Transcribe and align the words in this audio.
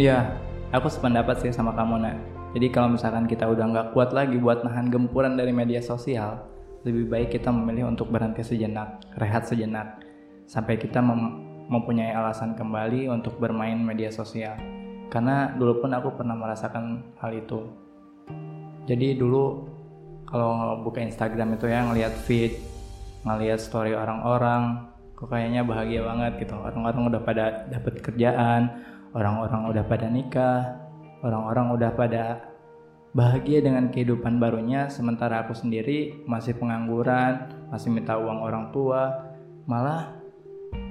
Iya, 0.00 0.40
aku 0.72 0.88
sependapat 0.88 1.44
sih 1.44 1.52
sama 1.52 1.76
kamu 1.76 2.00
nak. 2.00 2.16
Jadi 2.56 2.72
kalau 2.72 2.96
misalkan 2.96 3.28
kita 3.28 3.44
udah 3.44 3.64
nggak 3.68 3.86
kuat 3.92 4.16
lagi 4.16 4.40
buat 4.40 4.64
nahan 4.64 4.88
gempuran 4.88 5.36
dari 5.36 5.52
media 5.52 5.84
sosial, 5.84 6.48
lebih 6.88 7.12
baik 7.12 7.36
kita 7.36 7.52
memilih 7.52 7.92
untuk 7.92 8.08
berhenti 8.08 8.40
sejenak, 8.40 9.04
rehat 9.20 9.44
sejenak, 9.44 10.00
sampai 10.48 10.80
kita 10.80 11.04
mem 11.04 11.44
mempunyai 11.68 12.12
alasan 12.12 12.56
kembali 12.56 13.12
untuk 13.12 13.36
bermain 13.36 13.76
media 13.76 14.08
sosial. 14.08 14.56
Karena 15.12 15.52
dulu 15.60 15.84
pun 15.84 15.92
aku 15.92 16.16
pernah 16.16 16.40
merasakan 16.40 17.12
hal 17.20 17.32
itu. 17.36 17.60
Jadi 18.88 19.20
dulu 19.20 19.68
kalau 20.24 20.80
buka 20.80 21.04
Instagram 21.04 21.60
itu 21.60 21.68
ya 21.68 21.84
ngelihat 21.84 22.16
feed, 22.24 22.56
ngelihat 23.28 23.60
story 23.60 23.92
orang-orang, 23.92 24.88
kok 25.12 25.28
kayaknya 25.28 25.60
bahagia 25.68 26.00
banget 26.00 26.48
gitu. 26.48 26.56
Orang-orang 26.56 27.12
udah 27.12 27.20
pada 27.20 27.44
dapat 27.68 28.00
kerjaan, 28.00 28.72
orang-orang 29.12 29.62
udah 29.72 29.84
pada 29.84 30.06
nikah, 30.08 30.60
orang-orang 31.24 31.66
udah 31.76 31.90
pada 31.92 32.24
bahagia 33.12 33.60
dengan 33.60 33.92
kehidupan 33.92 34.40
barunya 34.40 34.88
sementara 34.88 35.44
aku 35.44 35.52
sendiri 35.52 36.24
masih 36.24 36.56
pengangguran 36.56 37.62
masih 37.72 37.88
minta 37.88 38.20
uang 38.20 38.44
orang 38.44 38.68
tua. 38.68 39.32
Malah 39.64 40.12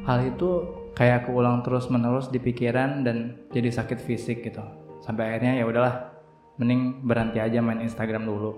hal 0.10 0.26
itu 0.26 0.66
kayak 0.98 1.26
aku 1.26 1.38
ulang 1.38 1.62
terus 1.62 1.86
menerus 1.94 2.30
di 2.34 2.42
pikiran 2.42 3.06
dan 3.06 3.38
jadi 3.54 3.70
sakit 3.70 4.02
fisik 4.02 4.42
gitu. 4.42 4.66
Sampai 5.02 5.34
akhirnya 5.34 5.62
ya 5.62 5.66
udahlah 5.70 6.10
mending 6.58 7.06
berhenti 7.06 7.38
aja 7.38 7.62
main 7.62 7.86
Instagram 7.86 8.26
dulu. 8.26 8.54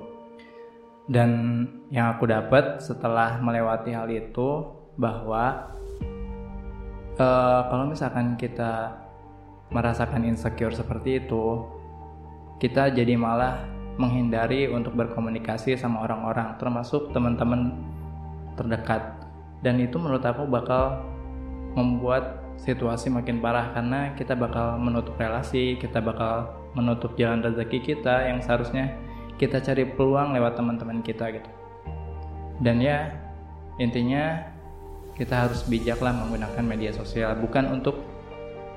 Dan 1.03 1.31
yang 1.91 2.15
aku 2.15 2.31
dapat 2.31 2.79
setelah 2.79 3.35
melewati 3.43 3.91
hal 3.91 4.07
itu 4.07 4.71
bahwa 4.95 5.67
uh, 7.19 7.61
kalau 7.67 7.91
misalkan 7.91 8.39
kita 8.39 9.02
merasakan 9.73 10.23
insecure 10.23 10.71
seperti 10.71 11.25
itu, 11.25 11.65
kita 12.61 12.93
jadi 12.93 13.17
malah 13.17 13.65
menghindari 13.97 14.69
untuk 14.69 14.93
berkomunikasi 14.97 15.75
sama 15.77 16.05
orang-orang, 16.05 16.55
termasuk 16.57 17.11
teman-teman 17.11 17.73
terdekat. 18.57 19.17
Dan 19.65 19.81
itu 19.81 19.97
menurut 19.97 20.23
aku 20.23 20.45
bakal 20.45 21.01
membuat 21.73 22.41
situasi 22.57 23.09
makin 23.09 23.41
parah 23.41 23.73
karena 23.73 24.13
kita 24.13 24.37
bakal 24.37 24.77
menutup 24.77 25.17
relasi, 25.17 25.77
kita 25.81 25.97
bakal 25.97 26.53
menutup 26.77 27.17
jalan 27.17 27.41
rezeki 27.41 27.81
kita 27.81 28.29
yang 28.29 28.41
seharusnya 28.41 28.93
kita 29.41 29.57
cari 29.61 29.89
peluang 29.89 30.37
lewat 30.37 30.53
teman-teman 30.57 31.01
kita 31.01 31.33
gitu. 31.33 31.49
Dan 32.61 32.77
ya 32.77 33.09
intinya 33.81 34.45
kita 35.17 35.49
harus 35.49 35.65
bijaklah 35.65 36.13
menggunakan 36.13 36.63
media 36.65 36.93
sosial 36.93 37.37
bukan 37.37 37.69
untuk 37.69 38.12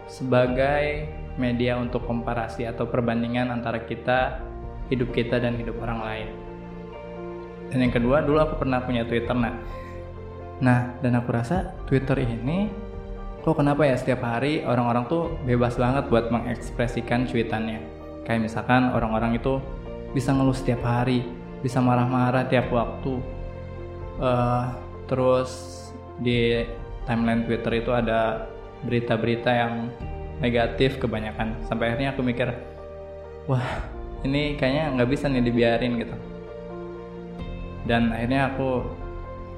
sebagai 0.07 1.11
media 1.37 1.77
untuk 1.77 2.07
komparasi 2.09 2.65
atau 2.65 2.89
perbandingan 2.89 3.53
antara 3.53 3.85
kita, 3.85 4.41
hidup 4.89 5.12
kita 5.12 5.37
dan 5.43 5.59
hidup 5.59 5.77
orang 5.83 6.01
lain. 6.01 6.29
Dan 7.71 7.79
yang 7.87 7.93
kedua, 7.93 8.23
dulu 8.23 8.39
aku 8.41 8.62
pernah 8.62 8.81
punya 8.83 9.05
Twitter 9.05 9.34
nah. 9.34 9.59
Nah, 10.62 10.97
dan 11.05 11.12
aku 11.21 11.29
rasa 11.34 11.77
Twitter 11.84 12.25
ini 12.25 12.71
kok 13.45 13.62
kenapa 13.62 13.87
ya 13.87 13.95
setiap 13.95 14.27
hari 14.27 14.67
orang-orang 14.67 15.07
tuh 15.07 15.31
bebas 15.47 15.79
banget 15.79 16.11
buat 16.11 16.33
mengekspresikan 16.33 17.31
cuitannya. 17.31 17.79
Kayak 18.27 18.51
misalkan 18.51 18.91
orang-orang 18.91 19.39
itu 19.39 19.62
bisa 20.11 20.34
ngeluh 20.34 20.57
setiap 20.57 20.83
hari, 20.83 21.23
bisa 21.62 21.79
marah-marah 21.79 22.49
tiap 22.51 22.73
waktu. 22.73 23.23
Uh, 24.17 24.73
terus 25.07 25.51
di 26.19 26.65
timeline 27.05 27.45
Twitter 27.45 27.84
itu 27.84 27.93
ada 27.93 28.49
berita-berita 28.87 29.51
yang 29.51 29.91
negatif 30.39 31.03
kebanyakan. 31.03 31.59
Sampai 31.67 31.92
akhirnya 31.92 32.15
aku 32.15 32.23
mikir 32.23 32.48
wah 33.51 33.67
ini 34.23 34.56
kayaknya 34.59 34.95
nggak 34.97 35.11
bisa 35.11 35.27
nih 35.28 35.45
dibiarin 35.45 35.98
gitu. 36.01 36.17
Dan 37.87 38.11
akhirnya 38.11 38.55
aku 38.55 38.83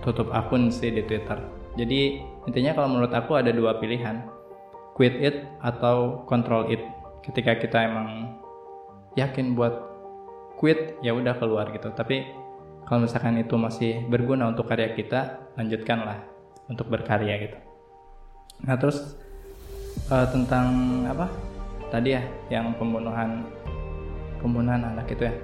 tutup 0.05 0.33
akun 0.33 0.69
sih 0.73 0.93
di 0.93 1.05
Twitter. 1.05 1.39
Jadi 1.79 2.21
intinya 2.49 2.75
kalau 2.75 2.89
menurut 2.91 3.13
aku 3.15 3.39
ada 3.39 3.55
dua 3.55 3.79
pilihan 3.79 4.25
quit 4.99 5.15
it 5.21 5.47
atau 5.63 6.27
control 6.27 6.69
it. 6.69 6.83
Ketika 7.23 7.55
kita 7.61 7.87
emang 7.87 8.35
yakin 9.15 9.53
buat 9.53 9.75
quit 10.59 10.99
ya 11.05 11.15
udah 11.15 11.39
keluar 11.39 11.71
gitu. 11.71 11.93
Tapi 11.95 12.27
kalau 12.89 13.05
misalkan 13.05 13.37
itu 13.39 13.55
masih 13.55 14.05
berguna 14.09 14.49
untuk 14.49 14.67
karya 14.67 14.97
kita 14.97 15.53
lanjutkanlah 15.55 16.25
untuk 16.67 16.89
berkarya 16.89 17.37
gitu. 17.37 17.59
Nah 18.65 18.75
terus 18.81 19.17
uh, 20.09 20.27
tentang 20.29 20.67
apa 21.09 21.29
tadi 21.89 22.17
ya 22.17 22.23
yang 22.53 22.73
pembunuhan 22.77 23.45
pembunuhan 24.41 24.83
anak 24.95 25.11
itu 25.13 25.29
ya. 25.29 25.35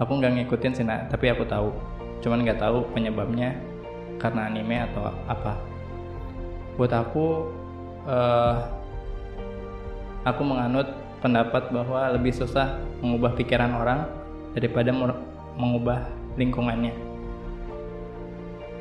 Aku 0.00 0.16
nggak 0.16 0.32
ngikutin 0.32 0.72
sih 0.72 0.84
nak, 0.84 1.12
tapi 1.12 1.28
aku 1.28 1.44
tahu. 1.44 1.68
Cuman 2.24 2.40
nggak 2.40 2.60
tahu 2.60 2.88
penyebabnya 2.96 3.52
karena 4.16 4.48
anime 4.48 4.80
atau 4.80 5.12
apa. 5.28 5.60
Buat 6.80 6.92
aku, 6.96 7.52
uh, 8.08 8.56
aku 10.24 10.40
menganut 10.40 10.88
pendapat 11.20 11.68
bahwa 11.68 12.16
lebih 12.16 12.32
susah 12.32 12.80
mengubah 13.04 13.36
pikiran 13.36 13.76
orang 13.76 14.08
daripada 14.56 14.88
mengubah 15.56 16.08
lingkungannya. 16.40 16.96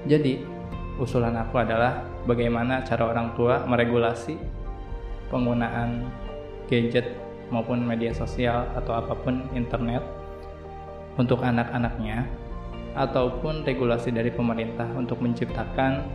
Jadi, 0.07 0.39
usulan 0.95 1.35
aku 1.35 1.59
adalah 1.59 2.07
bagaimana 2.23 2.87
cara 2.87 3.11
orang 3.11 3.35
tua 3.35 3.67
meregulasi 3.67 4.39
penggunaan 5.29 6.09
gadget 6.69 7.17
maupun 7.49 7.81
media 7.81 8.13
sosial 8.13 8.69
atau 8.77 8.93
apa 8.93 9.17
pun 9.17 9.41
internet 9.57 10.05
untuk 11.17 11.41
anak-anaknya 11.41 12.29
ataupun 12.93 13.65
regulasi 13.65 14.13
dari 14.13 14.29
pemerintah 14.33 14.85
untuk 14.97 15.21
menciptakan 15.21 16.05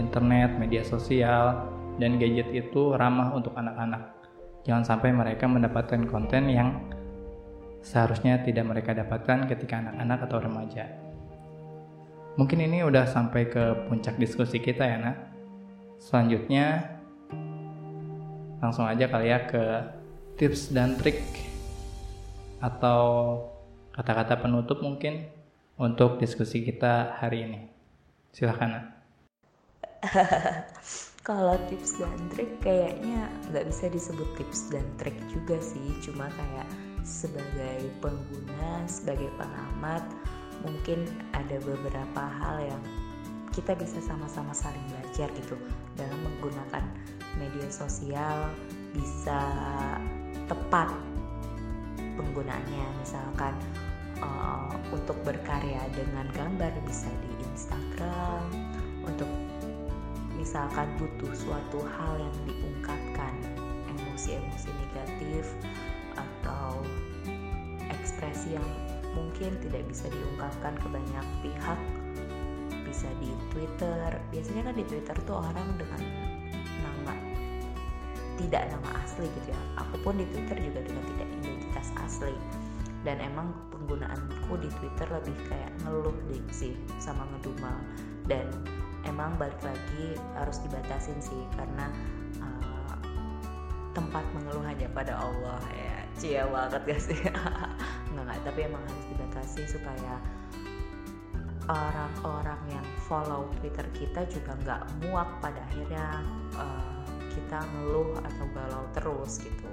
internet, 0.00 0.56
media 0.56 0.82
sosial, 0.82 1.68
dan 2.00 2.18
gadget 2.18 2.50
itu 2.50 2.96
ramah 2.96 3.32
untuk 3.36 3.54
anak-anak. 3.54 4.12
Jangan 4.64 4.84
sampai 4.84 5.12
mereka 5.12 5.44
mendapatkan 5.44 6.08
konten 6.08 6.48
yang 6.48 6.80
seharusnya 7.84 8.40
tidak 8.40 8.64
mereka 8.64 8.96
dapatkan 8.96 9.44
ketika 9.46 9.84
anak-anak 9.84 10.18
atau 10.24 10.38
remaja. 10.40 10.84
Mungkin 12.34 12.66
ini 12.66 12.82
udah 12.82 13.06
sampai 13.06 13.46
ke 13.46 13.86
puncak 13.86 14.18
diskusi 14.18 14.58
kita 14.58 14.82
ya, 14.82 14.98
Nak. 14.98 15.16
Selanjutnya 16.02 16.93
langsung 18.64 18.88
aja 18.88 19.04
kali 19.12 19.28
ya 19.28 19.44
ke 19.44 19.64
tips 20.40 20.72
dan 20.72 20.96
trik 20.96 21.20
atau 22.64 23.36
kata-kata 23.92 24.40
penutup 24.40 24.80
mungkin 24.80 25.28
untuk 25.76 26.16
diskusi 26.16 26.64
kita 26.64 27.20
hari 27.20 27.44
ini. 27.44 27.60
Silahkan. 28.32 28.88
Kalau 31.28 31.56
tips 31.68 32.00
dan 32.00 32.20
trik 32.32 32.60
kayaknya 32.60 33.28
nggak 33.48 33.68
bisa 33.68 33.88
disebut 33.88 34.28
tips 34.36 34.68
dan 34.72 34.84
trik 35.00 35.16
juga 35.32 35.56
sih, 35.60 35.96
cuma 36.04 36.28
kayak 36.28 36.68
sebagai 37.04 37.88
pengguna, 38.00 38.84
sebagai 38.88 39.28
pengamat, 39.40 40.04
mungkin 40.64 41.08
ada 41.32 41.56
beberapa 41.64 42.22
hal 42.40 42.68
yang 42.68 42.82
kita 43.56 43.72
bisa 43.78 44.02
sama-sama 44.02 44.50
saling 44.50 44.82
belajar 44.90 45.30
gitu 45.38 45.56
dalam 45.94 46.18
menggunakan 46.26 46.82
media 47.38 47.68
sosial 47.70 48.50
bisa 48.94 49.40
tepat 50.46 50.92
penggunaannya. 52.14 52.86
Misalkan 53.02 53.54
uh, 54.22 54.70
untuk 54.94 55.18
berkarya 55.26 55.82
dengan 55.92 56.26
gambar 56.32 56.72
bisa 56.86 57.10
di 57.24 57.32
Instagram 57.54 58.42
untuk 59.04 59.28
misalkan 60.34 60.90
butuh 61.00 61.32
suatu 61.32 61.80
hal 61.96 62.20
yang 62.20 62.36
diungkapkan 62.44 63.32
emosi-emosi 63.88 64.68
negatif 64.68 65.44
atau 66.14 66.82
ekspresi 67.90 68.58
yang 68.58 68.68
mungkin 69.14 69.54
tidak 69.62 69.86
bisa 69.86 70.10
diungkapkan 70.10 70.74
ke 70.76 70.86
banyak 70.90 71.26
pihak 71.40 71.80
bisa 72.84 73.08
di 73.18 73.30
Twitter. 73.54 74.20
Biasanya 74.30 74.62
kan 74.70 74.74
di 74.76 74.84
Twitter 74.86 75.16
tuh 75.24 75.38
orang 75.40 75.68
dengan 75.78 76.02
nama. 76.84 77.14
Tidak 78.36 78.64
nama 78.68 78.88
asli 79.00 79.24
gitu 79.40 79.48
ya. 79.54 79.60
Aku 79.80 79.96
pun 80.04 80.20
di 80.20 80.26
Twitter 80.28 80.58
juga 80.60 80.80
dengan 80.84 81.04
tidak 81.14 81.28
identitas 81.40 81.88
asli. 82.04 82.34
Dan 83.04 83.20
emang 83.20 83.52
penggunaanku 83.72 84.60
di 84.60 84.68
Twitter 84.80 85.08
lebih 85.08 85.36
kayak 85.48 85.72
ngeluh 85.84 86.16
deh 86.28 86.44
sih 86.52 86.76
sama 87.00 87.24
ngedumel. 87.32 87.76
Dan 88.28 88.48
emang 89.04 89.36
balik 89.36 89.60
lagi 89.60 90.16
harus 90.36 90.60
dibatasin 90.64 91.16
sih 91.20 91.42
karena 91.56 91.92
uh, 92.40 92.96
tempat 93.92 94.24
mengeluh 94.32 94.64
hanya 94.64 94.88
pada 94.92 95.20
Allah 95.20 95.60
ya. 95.72 95.96
Cia 96.14 96.46
banget 96.46 96.82
gak 96.86 97.00
sih? 97.02 97.18
Nggak 98.14 98.24
nggak. 98.30 98.38
Tapi 98.46 98.60
emang 98.70 98.82
harus 98.86 99.06
dibatasi 99.10 99.62
supaya 99.66 100.14
orang-orang 101.68 102.60
yang 102.68 102.86
follow 103.08 103.48
Twitter 103.60 103.86
kita 103.96 104.28
juga 104.28 104.52
nggak 104.64 104.82
muak 105.00 105.28
pada 105.40 105.60
akhirnya 105.72 106.20
uh, 106.60 107.00
kita 107.32 107.58
ngeluh 107.72 108.12
atau 108.20 108.46
galau 108.52 108.84
terus 108.92 109.40
gitu. 109.40 109.70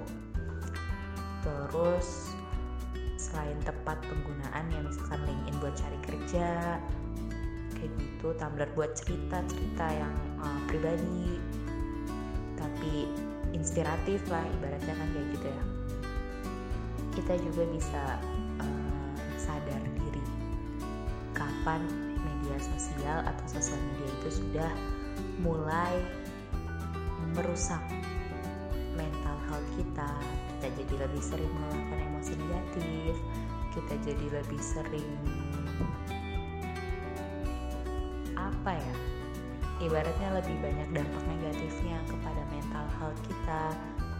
Terus 1.42 2.32
selain 3.20 3.58
tepat 3.62 4.00
penggunaan 4.02 4.64
ya 4.72 4.80
misalkan 4.82 5.20
LinkedIn 5.28 5.56
buat 5.62 5.74
cari 5.78 5.98
kerja 6.02 6.48
kayak 7.78 7.92
gitu 7.98 8.34
Tumblr 8.38 8.70
buat 8.74 8.94
cerita-cerita 8.94 9.86
yang 9.90 10.14
uh, 10.42 10.60
pribadi 10.70 11.38
tapi 12.58 13.10
inspiratif 13.52 14.22
lah 14.30 14.42
ibaratnya 14.58 14.94
kan 14.94 15.08
kayak 15.12 15.28
gitu 15.34 15.46
ya. 15.50 15.64
Kita 17.12 17.34
juga 17.42 17.62
bisa 17.68 18.02
kapan 21.62 21.86
media 22.18 22.58
sosial 22.58 23.22
atau 23.22 23.46
sosial 23.46 23.78
media 23.94 24.10
itu 24.18 24.42
sudah 24.42 24.70
mulai 25.46 25.94
merusak 27.38 27.78
mental 28.98 29.38
health 29.46 29.70
kita. 29.78 30.10
Kita 30.58 30.66
jadi 30.74 30.94
lebih 31.06 31.22
sering 31.22 31.46
mengeluarkan 31.54 31.98
emosi 32.02 32.34
negatif 32.34 33.14
kita 33.72 33.94
jadi 34.02 34.26
lebih 34.42 34.58
sering 34.58 35.06
apa 38.34 38.74
ya 38.74 38.94
ibaratnya 39.86 40.28
lebih 40.42 40.56
banyak 40.66 40.88
dampak 40.98 41.24
negatifnya 41.30 41.96
kepada 42.10 42.42
mental 42.50 42.86
health 42.98 43.20
kita. 43.22 43.62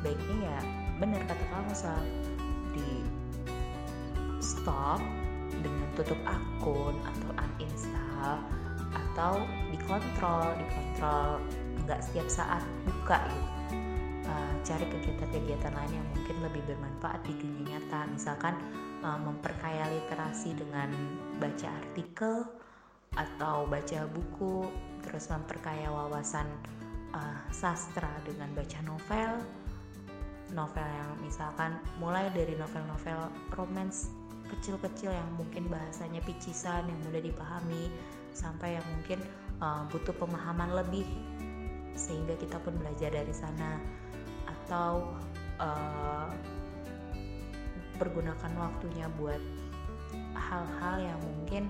Baiknya 0.06 0.38
ya 0.46 0.58
benar 1.02 1.26
kata 1.26 1.44
kamu 1.50 1.74
soal 1.74 2.06
di 2.70 3.02
stop 4.38 5.02
dengan 5.60 5.88
tutup 5.92 6.18
akun 6.24 6.96
atau 7.04 7.30
uninstall 7.36 8.40
atau 8.92 9.44
dikontrol 9.72 10.56
dikontrol 10.56 11.40
nggak 11.84 12.00
setiap 12.00 12.28
saat 12.28 12.62
buka 12.86 13.20
gitu. 13.28 13.50
Uh, 14.22 14.54
cari 14.62 14.86
kegiatan-kegiatan 14.86 15.74
lain 15.74 15.92
yang 15.98 16.08
mungkin 16.14 16.36
lebih 16.46 16.62
bermanfaat 16.70 17.20
di 17.26 17.34
dunia 17.36 17.76
nyata. 17.76 18.06
Misalkan 18.06 18.54
uh, 19.02 19.18
memperkaya 19.18 19.90
literasi 19.90 20.54
dengan 20.54 20.94
baca 21.42 21.68
artikel 21.68 22.46
atau 23.18 23.68
baca 23.68 24.08
buku 24.08 24.70
terus 25.04 25.28
memperkaya 25.28 25.90
wawasan 25.90 26.46
uh, 27.12 27.42
sastra 27.50 28.08
dengan 28.24 28.48
baca 28.54 28.78
novel. 28.86 29.32
Novel 30.54 30.84
yang 30.84 31.10
misalkan 31.24 31.80
mulai 31.98 32.28
dari 32.30 32.54
novel-novel 32.54 33.32
romance 33.56 34.21
kecil-kecil 34.58 35.10
yang 35.12 35.30
mungkin 35.34 35.68
bahasanya 35.72 36.20
picisan 36.22 36.84
yang 36.86 37.00
mudah 37.08 37.22
dipahami 37.24 37.88
sampai 38.32 38.76
yang 38.80 38.86
mungkin 38.96 39.18
uh, 39.60 39.84
butuh 39.88 40.14
pemahaman 40.16 40.72
lebih 40.72 41.08
sehingga 41.92 42.36
kita 42.40 42.56
pun 42.60 42.76
belajar 42.80 43.12
dari 43.12 43.34
sana 43.36 43.76
atau 44.48 45.12
uh, 45.60 46.28
pergunakan 48.00 48.52
waktunya 48.56 49.06
buat 49.20 49.40
hal-hal 50.36 50.96
yang 51.00 51.20
mungkin 51.20 51.68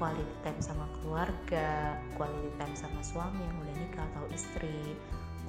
quality 0.00 0.34
time 0.40 0.60
sama 0.64 0.88
keluarga, 0.96 1.92
quality 2.16 2.48
time 2.56 2.72
sama 2.72 3.04
suami 3.04 3.44
yang 3.44 3.56
udah 3.60 3.76
nikah 3.76 4.04
atau 4.16 4.24
istri, 4.32 4.96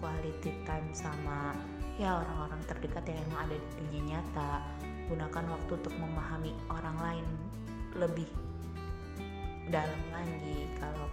quality 0.03 0.51
time 0.67 0.91
sama 0.91 1.55
ya 1.95 2.19
orang-orang 2.19 2.59
terdekat 2.67 3.07
yang 3.07 3.23
emang 3.31 3.47
ada 3.47 3.55
di 3.55 3.69
dunia 3.79 4.01
nyata. 4.19 4.53
Gunakan 5.11 5.45
waktu 5.51 5.71
untuk 5.75 5.95
memahami 5.99 6.55
orang 6.71 6.97
lain 7.03 7.27
lebih 7.99 8.29
dalam 9.67 10.01
lagi. 10.15 10.71
Kalau 10.79 11.07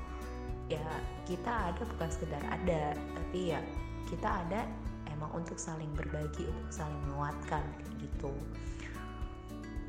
ya 0.71 0.87
kita 1.27 1.75
ada 1.75 1.83
bukan 1.99 2.09
sekedar 2.15 2.43
ada, 2.47 2.95
tapi 2.95 3.51
ya 3.51 3.61
kita 4.07 4.47
ada 4.47 4.71
emang 5.11 5.35
untuk 5.35 5.59
saling 5.59 5.91
berbagi, 5.99 6.47
untuk 6.47 6.71
saling 6.71 7.01
menguatkan 7.11 7.67
gitu. 7.99 8.31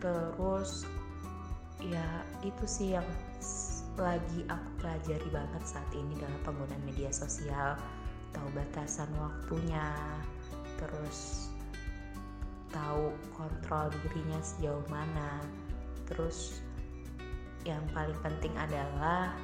Terus 0.01 0.89
ya 1.79 2.25
itu 2.41 2.65
sih 2.65 2.97
yang 2.97 3.05
lagi 3.99 4.47
aku 4.47 4.69
pelajari 4.79 5.29
banget 5.31 5.63
saat 5.63 5.87
ini 5.91 6.15
dalam 6.15 6.39
penggunaan 6.47 6.83
media 6.87 7.11
sosial 7.11 7.75
tahu 8.31 8.47
batasan 8.55 9.11
waktunya 9.19 9.91
terus 10.79 11.48
tahu 12.69 13.13
kontrol 13.33 13.91
dirinya 13.91 14.39
sejauh 14.41 14.85
mana. 14.89 15.41
Terus 16.09 16.61
yang 17.67 17.81
paling 17.91 18.17
penting 18.23 18.53
adalah 18.55 19.35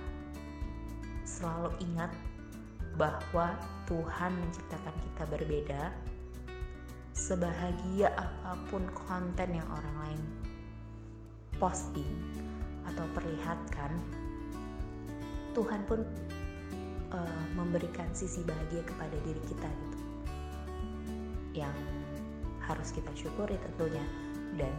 selalu 1.27 1.74
ingat 1.83 2.12
bahwa 2.95 3.60
Tuhan 3.89 4.31
menciptakan 4.39 4.95
kita 5.04 5.24
berbeda 5.27 5.83
sebahagia 7.16 8.12
apa 8.16 8.56
pun 8.72 8.83
konten 8.92 9.50
yang 9.51 9.68
orang 9.71 9.95
lain 10.07 10.21
posting 11.60 12.07
atau 12.88 13.04
perlihatkan 13.16 13.92
Tuhan 15.56 15.88
pun 15.88 16.04
uh, 17.16 17.44
memberikan 17.56 18.12
sisi 18.12 18.44
bahagia 18.44 18.83
kepada 18.83 19.16
diri 19.24 19.39
kita 19.48 19.69
gitu. 19.71 20.00
Yang 21.63 21.75
harus 22.66 22.90
kita 22.94 23.10
syukuri 23.14 23.58
tentunya. 23.62 24.04
Dan 24.56 24.74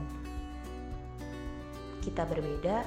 kita 2.06 2.22
berbeda 2.22 2.86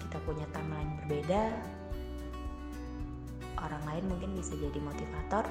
kita 0.00 0.16
punya 0.26 0.42
timeline 0.50 0.96
berbeda 1.04 1.54
orang 3.62 3.84
lain 3.86 4.04
mungkin 4.10 4.32
bisa 4.34 4.56
jadi 4.56 4.80
motivator 4.82 5.44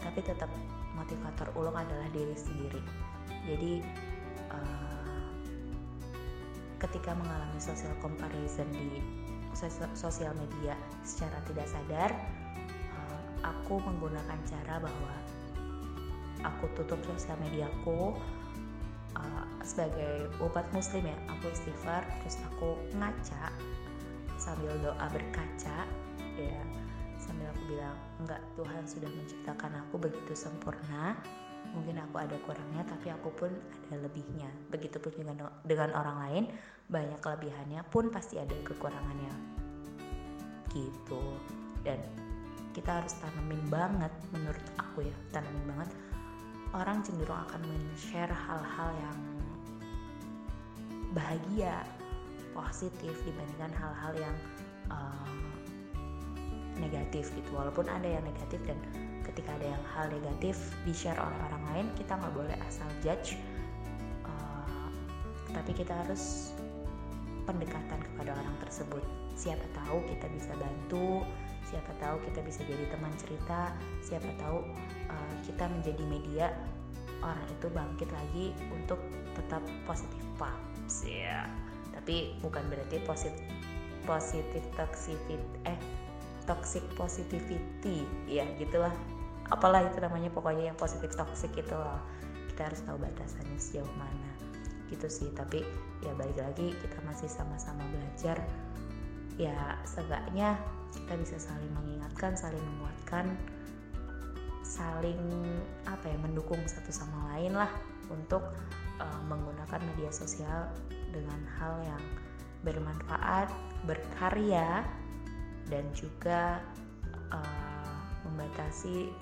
tapi 0.00 0.24
tetap 0.24 0.48
motivator 0.96 1.52
ulung 1.54 1.76
adalah 1.76 2.08
diri 2.10 2.32
sendiri. 2.34 2.80
Jadi 3.46 3.84
uh, 4.50 5.28
ketika 6.80 7.12
mengalami 7.14 7.60
social 7.60 7.92
comparison 8.00 8.66
di 8.72 8.98
sosial 9.92 10.32
media 10.34 10.74
secara 11.04 11.36
tidak 11.44 11.68
sadar 11.68 12.10
uh, 12.96 13.20
aku 13.44 13.78
menggunakan 13.78 14.38
cara 14.48 14.80
bahwa 14.80 15.14
aku 16.44 16.70
tutup 16.78 17.00
sosial 17.04 17.36
mediaku 17.40 18.16
uh, 19.16 19.44
sebagai 19.64 20.28
umat 20.40 20.66
muslim 20.72 21.04
ya 21.04 21.18
aku 21.28 21.52
istighfar 21.52 22.02
terus 22.22 22.36
aku 22.52 22.76
ngaca 22.96 23.52
sambil 24.40 24.72
doa 24.80 25.06
berkaca 25.12 25.84
ya 26.36 26.62
sambil 27.20 27.46
aku 27.52 27.62
bilang 27.76 27.98
enggak 28.24 28.40
Tuhan 28.56 28.84
sudah 28.88 29.10
menciptakan 29.12 29.72
aku 29.84 30.00
begitu 30.00 30.32
sempurna 30.32 31.20
mungkin 31.70 32.02
aku 32.02 32.16
ada 32.18 32.36
kurangnya 32.42 32.82
tapi 32.88 33.12
aku 33.14 33.30
pun 33.36 33.50
ada 33.88 33.96
lebihnya. 34.02 34.50
Begitupun 34.72 35.12
dengan 35.14 35.36
dengan 35.62 35.90
orang 35.94 36.16
lain 36.26 36.44
banyak 36.90 37.20
kelebihannya 37.22 37.80
pun 37.92 38.10
pasti 38.10 38.40
ada 38.40 38.54
kekurangannya. 38.66 39.34
Gitu. 40.74 41.22
Dan 41.86 42.00
kita 42.74 43.02
harus 43.02 43.14
tanamin 43.18 43.62
banget 43.70 44.12
menurut 44.30 44.66
aku 44.78 45.06
ya 45.06 45.14
tanamin 45.34 45.64
banget 45.74 45.90
orang 46.70 47.02
cenderung 47.02 47.40
akan 47.50 47.60
men-share 47.66 48.30
hal-hal 48.30 48.90
yang 48.94 49.18
bahagia 51.10 51.82
positif 52.54 53.14
dibandingkan 53.26 53.72
hal-hal 53.74 54.12
yang 54.14 54.36
uh, 54.90 55.26
negatif 56.78 57.34
gitu. 57.34 57.50
Walaupun 57.50 57.90
ada 57.90 58.06
yang 58.06 58.22
negatif 58.22 58.62
dan 58.62 58.78
ketika 59.26 59.50
ada 59.58 59.74
yang 59.74 59.84
hal 59.94 60.06
negatif 60.10 60.58
di 60.86 60.94
share 60.94 61.18
oleh 61.18 61.38
orang 61.50 61.64
lain 61.74 61.86
kita 61.98 62.14
nggak 62.14 62.34
boleh 62.34 62.56
asal 62.66 62.86
judge 63.02 63.38
uh, 64.26 64.88
tapi 65.50 65.74
kita 65.74 65.94
harus 66.06 66.54
pendekatan 67.46 67.98
kepada 68.14 68.30
orang 68.38 68.56
tersebut. 68.62 69.02
Siapa 69.34 69.66
tahu 69.74 70.04
kita 70.06 70.26
bisa 70.30 70.52
bantu 70.54 71.26
siapa 71.70 71.94
tahu 72.02 72.18
kita 72.26 72.42
bisa 72.42 72.66
jadi 72.66 72.84
teman 72.90 73.14
cerita 73.14 73.70
siapa 74.02 74.26
tahu 74.42 74.66
uh, 75.10 75.34
kita 75.42 75.66
menjadi 75.66 76.04
media 76.06 76.46
orang 77.20 77.46
itu 77.52 77.66
bangkit 77.68 78.08
lagi 78.08 78.46
untuk 78.72 79.02
tetap 79.36 79.60
positif 79.84 80.22
vibes. 80.38 80.96
Ya 81.04 81.44
tapi 81.90 82.32
bukan 82.40 82.64
berarti 82.72 82.96
positif 83.04 83.44
positif 84.08 84.64
toxicity 84.74 85.36
eh 85.68 85.76
toxic 86.48 86.82
positivity. 86.96 88.08
Ya 88.26 88.48
gitulah. 88.56 88.94
Apalah 89.50 89.84
itu 89.84 89.98
namanya 90.00 90.30
pokoknya 90.30 90.72
yang 90.72 90.78
positif 90.78 91.12
toxic 91.12 91.52
itu 91.54 91.74
loh. 91.74 92.00
Kita 92.50 92.70
harus 92.70 92.80
tahu 92.86 92.96
batasannya 92.98 93.58
sejauh 93.60 93.94
mana. 93.98 94.30
Gitu 94.88 95.06
sih 95.06 95.28
tapi 95.36 95.62
ya 96.00 96.10
balik 96.16 96.38
lagi 96.40 96.72
kita 96.80 96.98
masih 97.04 97.28
sama-sama 97.28 97.84
belajar. 97.92 98.40
Ya 99.36 99.76
seenggaknya 99.84 100.56
kita 100.90 101.14
bisa 101.20 101.36
saling 101.38 101.70
mengingatkan 101.76 102.34
saling 102.34 102.62
menguatkan 102.74 103.36
saling 104.80 105.20
apa 105.84 106.08
ya 106.08 106.16
mendukung 106.16 106.60
satu 106.64 106.88
sama 106.88 107.36
lain 107.36 107.52
lah 107.52 107.68
untuk 108.08 108.40
uh, 108.96 109.20
menggunakan 109.28 109.80
media 109.92 110.08
sosial 110.08 110.72
dengan 111.12 111.40
hal 111.60 111.76
yang 111.84 112.04
bermanfaat 112.64 113.52
berkarya 113.84 114.84
dan 115.68 115.84
juga 115.92 116.64
uh, 117.28 118.00
membatasi 118.24 119.12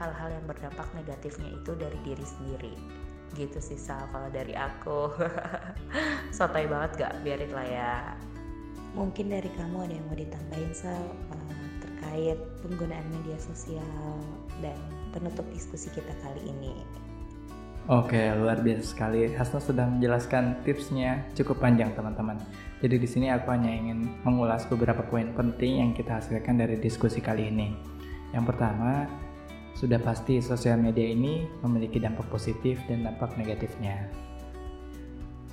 hal-hal 0.00 0.32
yang 0.32 0.44
berdampak 0.48 0.88
negatifnya 0.96 1.52
itu 1.52 1.76
dari 1.76 1.98
diri 2.00 2.24
sendiri. 2.24 2.74
gitu 3.38 3.62
sih 3.62 3.78
Sal 3.78 4.10
kalau 4.10 4.26
dari 4.26 4.58
aku. 4.58 5.06
Sotoy 6.36 6.66
banget 6.66 6.98
gak 6.98 7.14
biarin 7.22 7.54
lah 7.54 7.62
ya. 7.62 7.94
Mungkin 8.98 9.30
dari 9.30 9.46
kamu 9.54 9.86
ada 9.86 9.94
yang 9.94 10.06
mau 10.10 10.18
ditambahin 10.18 10.74
Sal 10.74 11.14
terkait 12.00 12.40
penggunaan 12.64 13.04
media 13.12 13.36
sosial 13.36 13.84
dan 14.64 14.76
penutup 15.12 15.44
diskusi 15.52 15.92
kita 15.92 16.08
kali 16.24 16.48
ini 16.48 16.72
Oke, 17.90 18.30
luar 18.38 18.62
biasa 18.62 18.84
sekali. 18.86 19.34
Hasna 19.34 19.58
sudah 19.58 19.88
menjelaskan 19.88 20.62
tipsnya 20.62 21.26
cukup 21.34 21.58
panjang, 21.58 21.90
teman-teman. 21.96 22.38
Jadi 22.78 23.02
di 23.02 23.08
sini 23.08 23.26
aku 23.34 23.50
hanya 23.50 23.72
ingin 23.72 24.06
mengulas 24.22 24.62
beberapa 24.70 25.02
poin 25.02 25.34
penting 25.34 25.82
yang 25.82 25.90
kita 25.90 26.22
hasilkan 26.22 26.60
dari 26.60 26.78
diskusi 26.78 27.18
kali 27.18 27.50
ini. 27.50 27.74
Yang 28.30 28.44
pertama, 28.52 29.10
sudah 29.74 29.98
pasti 29.98 30.38
sosial 30.38 30.78
media 30.78 31.02
ini 31.02 31.50
memiliki 31.66 31.98
dampak 31.98 32.30
positif 32.30 32.78
dan 32.86 33.02
dampak 33.02 33.34
negatifnya. 33.34 34.06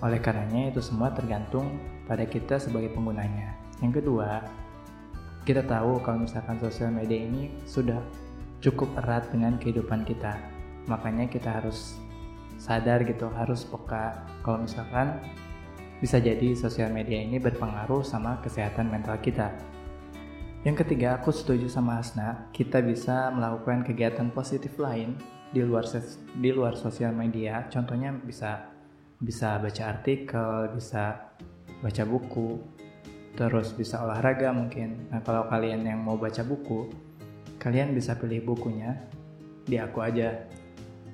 Oleh 0.05 0.21
karenanya 0.21 0.77
itu 0.77 0.83
semua 0.83 1.09
tergantung 1.15 1.79
pada 2.05 2.27
kita 2.27 2.61
sebagai 2.61 2.93
penggunanya. 2.93 3.55
Yang 3.81 4.03
kedua, 4.03 4.45
kita 5.47 5.63
tahu 5.63 6.03
kalau 6.03 6.27
misalkan 6.27 6.59
sosial 6.59 6.91
media 6.91 7.23
ini 7.23 7.47
sudah 7.63 8.03
cukup 8.59 8.91
erat 8.99 9.31
dengan 9.31 9.55
kehidupan 9.55 10.03
kita. 10.03 10.35
Makanya 10.91 11.31
kita 11.31 11.63
harus 11.63 11.95
sadar 12.59 13.07
gitu 13.07 13.31
harus 13.31 13.63
peka 13.63 14.27
kalau 14.43 14.67
misalkan 14.67 15.23
bisa 16.03 16.19
jadi 16.19 16.51
sosial 16.51 16.91
media 16.91 17.23
ini 17.23 17.39
berpengaruh 17.39 18.03
sama 18.03 18.43
kesehatan 18.43 18.91
mental 18.91 19.15
kita. 19.23 19.55
Yang 20.67 20.83
ketiga, 20.83 21.15
aku 21.15 21.31
setuju 21.31 21.71
sama 21.71 22.03
Hasna, 22.03 22.51
kita 22.51 22.83
bisa 22.83 23.31
melakukan 23.31 23.87
kegiatan 23.87 24.27
positif 24.35 24.75
lain 24.75 25.15
di 25.55 25.63
luar 25.63 25.87
di 26.35 26.49
luar 26.51 26.75
sosial 26.75 27.15
media. 27.15 27.71
Contohnya 27.71 28.11
bisa 28.11 28.67
bisa 29.15 29.55
baca 29.63 29.83
artikel, 29.95 30.75
bisa 30.75 31.31
baca 31.79 32.03
buku, 32.03 32.76
terus 33.37 33.69
bisa 33.77 34.01
olahraga 34.01 34.49
mungkin. 34.49 35.07
Nah, 35.13 35.21
kalau 35.21 35.45
kalian 35.45 35.85
yang 35.85 36.01
mau 36.01 36.17
baca 36.17 36.41
buku, 36.41 36.89
kalian 37.61 37.93
bisa 37.93 38.17
pilih 38.17 38.41
bukunya 38.41 38.97
di 39.69 39.77
aku 39.77 40.01
aja 40.01 40.49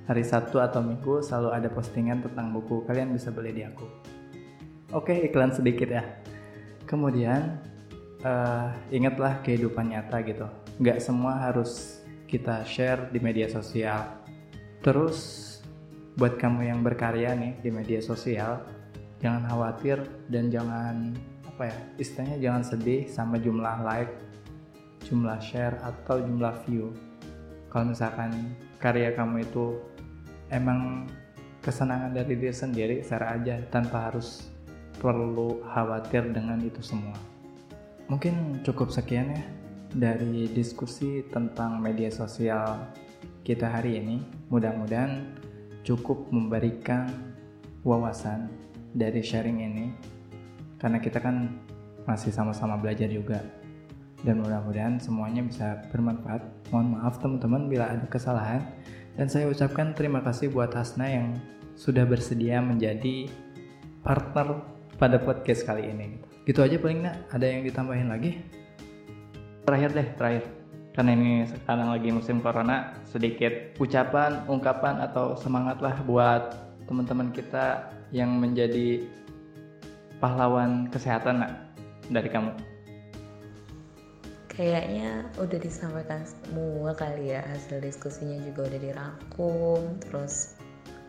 hari 0.07 0.23
Sabtu 0.23 0.63
atau 0.63 0.79
Minggu 0.79 1.19
selalu 1.19 1.49
ada 1.51 1.67
postingan 1.67 2.23
tentang 2.23 2.55
buku. 2.55 2.87
Kalian 2.87 3.11
bisa 3.11 3.27
beli 3.29 3.51
di 3.51 3.67
aku. 3.67 3.85
Oke, 4.95 5.19
iklan 5.19 5.51
sedikit 5.51 5.91
ya. 5.91 6.03
Kemudian 6.87 7.59
uh, 8.23 8.71
ingatlah 8.87 9.43
kehidupan 9.43 9.91
nyata 9.91 10.23
gitu. 10.23 10.47
Nggak 10.79 11.03
semua 11.03 11.43
harus 11.43 12.01
kita 12.31 12.63
share 12.63 13.11
di 13.11 13.19
media 13.19 13.51
sosial. 13.51 14.23
Terus 14.79 15.39
buat 16.15 16.39
kamu 16.39 16.71
yang 16.71 16.79
berkarya 16.85 17.35
nih 17.35 17.59
di 17.59 17.69
media 17.73 17.99
sosial, 17.99 18.63
jangan 19.19 19.43
khawatir 19.49 20.03
dan 20.29 20.53
jangan 20.53 21.17
apa 21.53 21.69
ya 21.69 21.77
istilahnya 22.01 22.37
jangan 22.41 22.63
sedih 22.65 23.05
sama 23.05 23.37
jumlah 23.37 23.85
like, 23.85 24.09
jumlah 25.05 25.37
share 25.37 25.77
atau 25.85 26.17
jumlah 26.17 26.65
view. 26.65 26.89
Kalau 27.69 27.93
misalkan 27.93 28.57
karya 28.81 29.13
kamu 29.13 29.45
itu 29.45 29.77
emang 30.49 31.05
kesenangan 31.61 32.09
dari 32.17 32.33
diri 32.33 32.49
sendiri 32.49 32.95
share 33.05 33.37
aja 33.37 33.61
tanpa 33.69 34.09
harus 34.09 34.49
perlu 34.97 35.61
khawatir 35.69 36.33
dengan 36.33 36.57
itu 36.65 36.81
semua. 36.81 37.13
Mungkin 38.09 38.65
cukup 38.65 38.89
sekian 38.89 39.37
ya 39.37 39.43
dari 39.93 40.49
diskusi 40.49 41.21
tentang 41.29 41.77
media 41.77 42.09
sosial 42.09 42.81
kita 43.45 43.69
hari 43.69 44.01
ini. 44.01 44.25
Mudah-mudahan 44.49 45.37
cukup 45.85 46.33
memberikan 46.33 47.13
wawasan 47.85 48.49
dari 48.97 49.21
sharing 49.21 49.61
ini 49.61 50.12
karena 50.83 50.99
kita 50.99 51.23
kan 51.23 51.63
masih 52.03 52.35
sama-sama 52.35 52.75
belajar 52.75 53.07
juga 53.07 53.39
dan 54.27 54.43
mudah-mudahan 54.43 54.99
semuanya 54.99 55.39
bisa 55.39 55.79
bermanfaat 55.95 56.43
mohon 56.75 56.99
maaf 56.99 57.23
teman-teman 57.23 57.71
bila 57.71 57.95
ada 57.95 58.03
kesalahan 58.11 58.59
dan 59.15 59.31
saya 59.31 59.47
ucapkan 59.47 59.95
terima 59.95 60.19
kasih 60.19 60.51
buat 60.51 60.75
Hasna 60.75 61.07
yang 61.07 61.27
sudah 61.79 62.03
bersedia 62.05 62.59
menjadi 62.59 63.29
partner 64.03 64.61
pada 64.97 65.17
podcast 65.21 65.65
kali 65.65 65.89
ini. 65.89 66.21
Gitu 66.43 66.59
aja 66.59 66.75
paling 66.77 67.05
nggak 67.05 67.17
ada 67.33 67.45
yang 67.45 67.61
ditambahin 67.65 68.09
lagi? 68.09 68.41
Terakhir 69.63 69.89
deh, 69.95 70.07
terakhir. 70.19 70.43
Karena 70.93 71.11
ini 71.17 71.31
sekarang 71.49 71.89
lagi 71.89 72.09
musim 72.13 72.37
corona, 72.37 72.93
sedikit 73.09 73.73
ucapan, 73.81 74.45
ungkapan 74.45 75.01
atau 75.01 75.33
semangat 75.33 75.81
lah 75.81 75.97
buat 76.05 76.53
teman-teman 76.85 77.33
kita 77.33 77.89
yang 78.13 78.37
menjadi 78.37 79.01
pahlawan 80.23 80.87
kesehatan 80.87 81.43
nak 81.43 81.75
dari 82.07 82.31
kamu. 82.31 82.55
Kayaknya 84.47 85.27
udah 85.35 85.59
disampaikan 85.59 86.23
semua 86.23 86.95
kali 86.95 87.35
ya 87.35 87.43
hasil 87.43 87.83
diskusinya 87.83 88.39
juga 88.47 88.71
udah 88.71 88.79
dirangkum 88.79 89.99
terus 89.99 90.55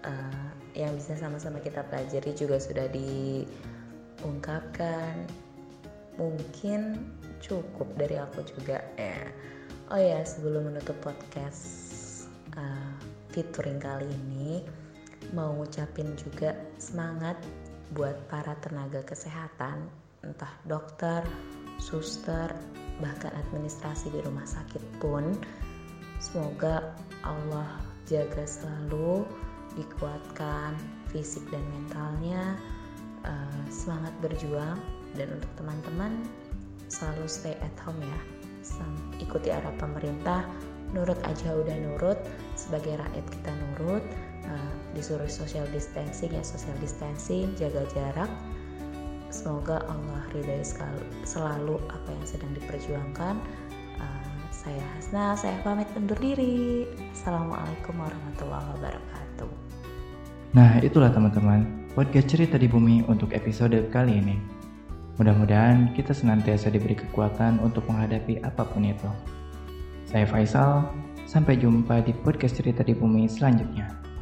uh, 0.03 0.51
yang 0.75 0.91
bisa 0.99 1.15
sama-sama 1.15 1.63
kita 1.63 1.87
pelajari 1.87 2.35
juga 2.35 2.59
sudah 2.59 2.91
diungkapkan 4.25 5.29
mungkin 6.19 6.99
cukup 7.39 7.87
dari 8.01 8.19
aku 8.19 8.43
juga 8.49 8.81
ya 8.97 9.29
oh 9.93 10.01
ya 10.01 10.25
sebelum 10.25 10.73
menutup 10.73 10.97
podcast 11.05 11.61
uh, 12.57 12.97
featuring 13.29 13.77
kali 13.77 14.09
ini 14.09 14.65
mau 15.37 15.53
ngucapin 15.53 16.17
juga 16.17 16.57
semangat 16.81 17.37
buat 17.93 18.17
para 18.33 18.57
tenaga 18.65 19.05
kesehatan 19.05 19.85
entah 20.25 20.51
dokter, 20.65 21.21
suster, 21.77 22.49
bahkan 23.03 23.35
administrasi 23.35 24.09
di 24.09 24.25
rumah 24.25 24.49
sakit 24.49 24.81
pun 25.03 25.37
semoga 26.17 26.97
Allah 27.21 27.83
jaga 28.09 28.49
selalu 28.49 29.29
dikuatkan 29.77 30.79
fisik 31.11 31.45
dan 31.51 31.65
mentalnya 31.75 32.57
uh, 33.27 33.63
semangat 33.69 34.15
berjuang 34.23 34.79
dan 35.19 35.29
untuk 35.35 35.51
teman-teman 35.61 36.25
selalu 36.89 37.27
stay 37.27 37.57
at 37.61 37.75
home 37.83 38.01
ya. 38.01 38.21
Ikuti 39.21 39.53
arah 39.53 39.73
pemerintah 39.77 40.41
nurut 40.97 41.19
aja 41.27 41.53
udah 41.53 41.77
nurut 41.77 42.17
sebagai 42.57 42.97
rakyat 42.97 43.27
kita 43.29 43.53
nurut 43.53 44.05
uh, 44.49 44.73
disuruh 44.97 45.29
social 45.29 45.65
distancing 45.75 46.33
ya 46.33 46.45
social 46.45 46.75
distancing 46.81 47.53
jaga 47.59 47.85
jarak 47.93 48.31
Semoga 49.35 49.83
Allah 49.91 50.23
ridhai 50.31 50.63
selalu 51.27 51.83
apa 51.91 52.09
yang 52.15 52.23
sedang 52.23 52.55
diperjuangkan. 52.55 53.35
Uh, 53.99 54.39
saya 54.55 54.79
Hasna, 54.95 55.35
saya 55.35 55.59
pamit 55.67 55.91
undur 55.99 56.15
diri. 56.23 56.87
Assalamualaikum 57.11 57.99
warahmatullahi 57.99 58.63
wabarakatuh. 58.79 59.51
Nah, 60.55 60.79
itulah 60.87 61.11
teman-teman, 61.11 61.91
podcast 61.99 62.31
cerita 62.31 62.55
di 62.63 62.71
bumi 62.71 63.03
untuk 63.11 63.35
episode 63.35 63.75
kali 63.91 64.23
ini. 64.23 64.39
Mudah-mudahan 65.19 65.91
kita 65.99 66.15
senantiasa 66.15 66.71
diberi 66.71 66.95
kekuatan 66.95 67.59
untuk 67.59 67.91
menghadapi 67.91 68.39
apa 68.47 68.63
pun 68.71 68.87
itu. 68.87 69.11
Saya 70.07 70.31
Faisal, 70.31 70.95
sampai 71.27 71.59
jumpa 71.59 72.07
di 72.07 72.15
podcast 72.23 72.63
cerita 72.63 72.87
di 72.87 72.95
bumi 72.95 73.27
selanjutnya. 73.27 74.04